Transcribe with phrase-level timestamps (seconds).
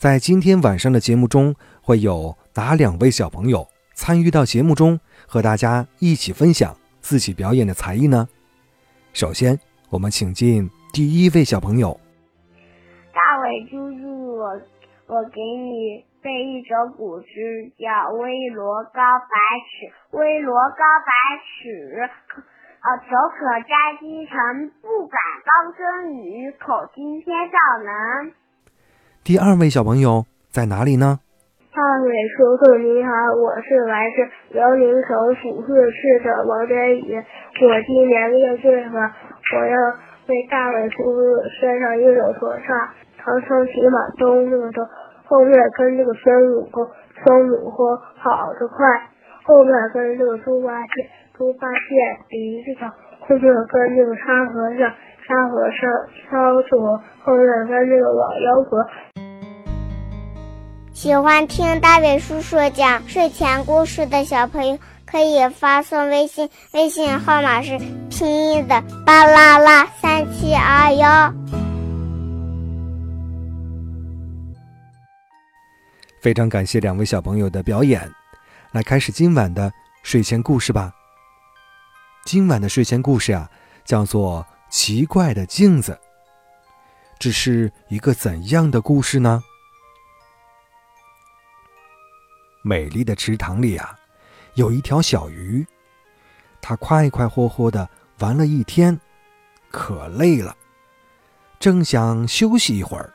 [0.00, 8.26] 在今天晚上的节目中，会有哪两位小朋友参与到节目中，和大家一起分享自己表演的才艺呢？
[9.12, 12.00] 首先，我们请进第一位小朋友。
[13.12, 14.48] 大伟叔叔，我
[15.04, 17.84] 我给你背一首古诗，叫
[18.16, 19.36] 《危罗高百
[19.68, 20.16] 尺》。
[20.18, 21.12] 危罗高百
[21.44, 22.08] 尺，
[22.40, 28.32] 呃，手可摘星辰，不敢高声语，口惊天上能。
[29.22, 31.20] 第二位小朋友在哪里呢？
[31.76, 39.12] 大伟叔叔你好，我是来自辽宁省抚顺市的王真宇，我今年六岁了，
[39.54, 39.76] 我要
[40.26, 41.20] 为大伟叔叔
[41.60, 42.72] 献上一首说唱：
[43.20, 44.80] 唐僧骑马东路走，
[45.26, 46.88] 后面跟着个孙悟空，
[47.22, 47.86] 孙悟空
[48.24, 48.88] 跑得快，
[49.44, 54.90] 后面跟着个猪八戒，猪八戒鼻子长后面跟着个沙和尚，
[55.28, 55.90] 沙和尚
[56.24, 58.80] 敲锣，后面跟着个老妖婆。
[60.92, 67.78] 喜欢听大伟叔叔讲睡前故事的小朋友，可以发送微信，微信号码是
[68.10, 71.32] 拼音的巴拉拉三七二幺。
[76.20, 78.10] 非常感谢两位小朋友的表演，
[78.72, 79.72] 来开始今晚的
[80.02, 80.92] 睡前故事吧。
[82.24, 83.48] 今晚的睡前故事啊，
[83.84, 85.92] 叫做《奇怪的镜子》。
[87.18, 89.42] 这是一个怎样的故事呢？
[92.62, 93.98] 美丽的池塘里啊，
[94.54, 95.66] 有一条小鱼，
[96.60, 97.88] 它快快活活的
[98.18, 99.00] 玩了一天，
[99.70, 100.54] 可累了，
[101.58, 103.12] 正想休息一会儿。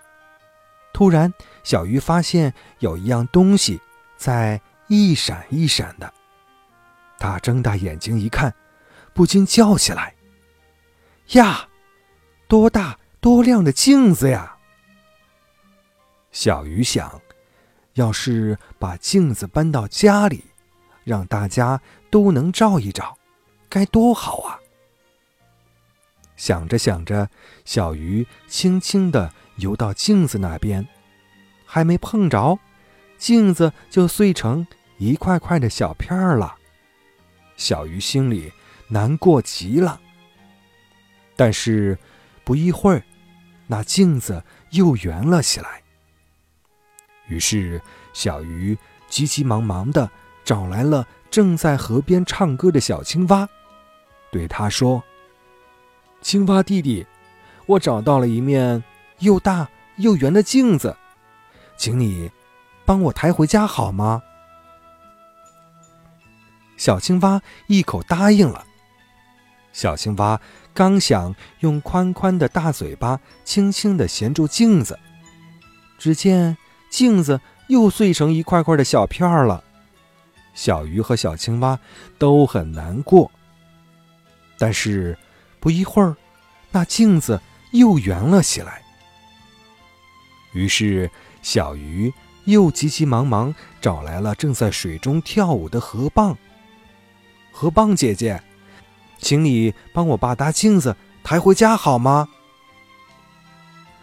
[0.94, 1.32] 突然，
[1.64, 3.80] 小鱼发现有一样东西
[4.18, 6.12] 在一闪一闪的，
[7.20, 8.54] 它睁大眼睛一看，
[9.14, 10.16] 不禁叫起来
[11.34, 11.68] ：“呀，
[12.48, 14.58] 多大多亮的镜子呀！”
[16.32, 17.22] 小鱼想。
[17.96, 20.46] 要是把镜子搬到家里，
[21.04, 23.18] 让大家都能照一照，
[23.68, 24.60] 该多好啊！
[26.36, 27.30] 想着想着，
[27.64, 30.86] 小鱼轻轻地游到镜子那边，
[31.66, 32.60] 还没碰着，
[33.18, 34.68] 镜子就碎成
[34.98, 36.56] 一块块的小片儿了。
[37.56, 38.52] 小鱼心里
[38.90, 40.02] 难过极了。
[41.38, 41.98] 但是，
[42.44, 43.04] 不一会儿，
[43.68, 45.82] 那镜子又圆了起来。
[47.28, 47.82] 于是，
[48.14, 48.78] 小鱼
[49.08, 50.10] 急急忙忙地
[50.44, 53.50] 找来了正在河边唱歌的小青蛙，
[54.32, 55.04] 对他说
[56.22, 57.06] ：“青蛙弟弟，
[57.66, 58.84] 我找到了一面
[59.20, 60.96] 又大又圆的镜子，
[61.78, 62.30] 请你
[62.86, 64.22] 帮我抬回家好吗？”
[66.78, 68.66] 小青蛙一口答应了。
[69.74, 70.40] 小青蛙
[70.74, 75.00] 刚想用宽宽的大嘴巴轻轻地衔住镜子，
[75.98, 76.56] 只见……
[76.90, 79.64] 镜子又碎成一块块的小片儿了，
[80.54, 81.80] 小鱼和小青蛙
[82.18, 83.30] 都很难过。
[84.58, 85.18] 但是
[85.60, 86.16] 不一会儿，
[86.72, 87.42] 那镜子
[87.72, 88.82] 又圆了起来。
[90.54, 92.14] 于是小鱼
[92.46, 96.36] 又急急忙忙找来了正在水中跳舞的河蚌。
[97.52, 98.42] 河蚌姐姐，
[99.18, 102.30] 请你帮我把大镜子抬回家好吗？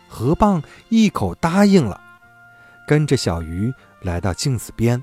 [0.08, 2.11] 河蚌一口答应了。
[2.86, 5.02] 跟着小鱼来到镜子边，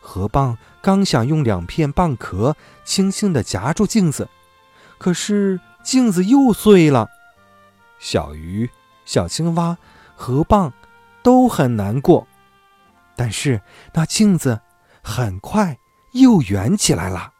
[0.00, 4.28] 河蚌刚想用两片蚌壳轻轻地夹住镜子，
[4.98, 7.08] 可是镜子又碎了。
[7.98, 8.68] 小鱼、
[9.04, 9.76] 小青蛙、
[10.16, 10.72] 河蚌
[11.22, 12.26] 都很难过，
[13.16, 13.60] 但是
[13.92, 14.60] 那镜子
[15.02, 15.78] 很快
[16.12, 17.32] 又圆起来了。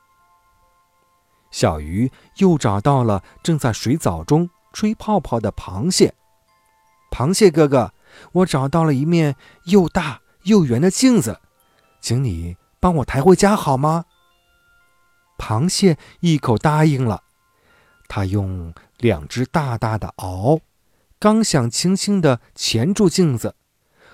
[1.50, 6.14] 小鱼又找到了正在水藻中吹泡泡的螃蟹，
[7.10, 7.92] 螃蟹哥哥。
[8.32, 11.40] 我找到了一面又大又圆的镜子，
[12.00, 14.04] 请你帮我抬回家好吗？
[15.38, 17.22] 螃蟹一口答应了。
[18.08, 20.60] 它用两只大大的螯，
[21.18, 23.54] 刚想轻轻地钳住镜子，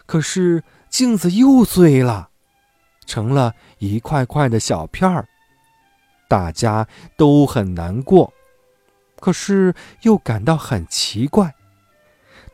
[0.05, 2.31] 可是镜子又碎了，
[3.07, 5.29] 成了一块块的小片儿。
[6.29, 8.33] 大家都很难过，
[9.21, 11.55] 可是又感到很奇怪，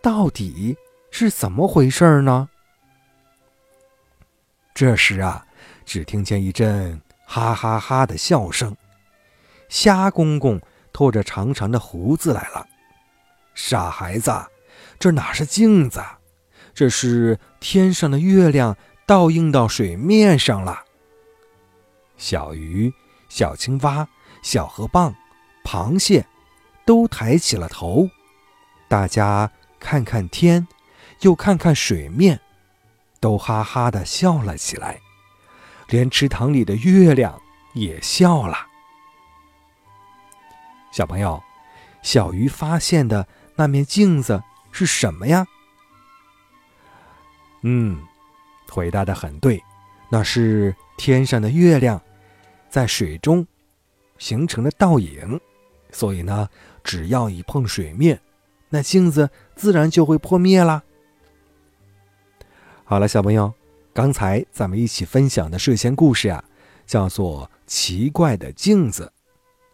[0.02, 0.76] 到底。
[1.10, 2.48] 是怎么回事呢？
[4.72, 5.46] 这时啊，
[5.84, 8.74] 只听见一阵哈哈哈的笑声。
[9.68, 10.60] 虾公公
[10.92, 12.66] 拖着长长的胡子来了。
[13.54, 14.32] 傻孩子，
[14.98, 16.02] 这哪是镜子？
[16.72, 20.84] 这是天上的月亮倒映到水面上了。
[22.16, 22.92] 小鱼、
[23.28, 24.08] 小青蛙、
[24.42, 25.12] 小河蚌、
[25.64, 26.24] 螃蟹
[26.86, 28.08] 都抬起了头，
[28.88, 30.66] 大家看看天，
[31.20, 32.40] 又看看水面，
[33.20, 34.98] 都哈哈的笑了起来，
[35.88, 37.40] 连池塘里的月亮
[37.74, 38.56] 也笑了。
[40.92, 41.42] 小朋友，
[42.02, 45.46] 小鱼发现的那面镜子是什么呀？
[47.62, 48.02] 嗯，
[48.70, 49.62] 回答的很对，
[50.10, 52.00] 那是天上的月亮，
[52.70, 53.46] 在水中
[54.16, 55.38] 形成的倒影，
[55.92, 56.48] 所以呢，
[56.82, 58.18] 只要一碰水面，
[58.70, 60.82] 那镜子自然就会破灭啦。
[62.90, 63.54] 好了，小朋友，
[63.94, 66.42] 刚才咱们一起分享的睡前故事呀，
[66.88, 69.04] 叫做《奇怪的镜子》。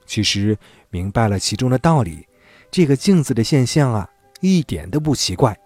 [0.04, 0.54] 其实
[0.90, 2.28] 明白了其中的道理，
[2.70, 4.10] 这个镜子的现象啊，
[4.42, 5.58] 一点都不奇怪。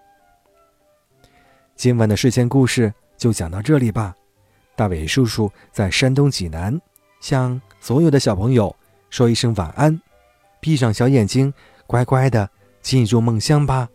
[1.75, 4.15] 今晚的睡前故事就讲到这里吧。
[4.77, 6.81] 大伟叔叔在山东济南，
[7.21, 8.77] 向所有的小朋友
[9.11, 10.01] 说一声晚安，
[10.61, 11.53] 闭上小眼睛，
[11.89, 12.49] 乖乖的
[12.81, 13.89] 进入梦乡吧。